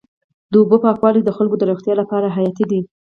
[0.51, 2.81] د اوبو پاکوالی د خلکو د روغتیا لپاره حیاتي دی.